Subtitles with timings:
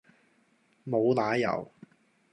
[0.83, 1.71] 無奶油